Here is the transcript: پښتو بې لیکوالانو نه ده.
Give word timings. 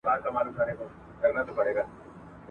پښتو 0.07 0.29
بې 0.35 0.41
لیکوالانو 0.69 1.53
نه 1.65 1.73
ده. 1.75 1.83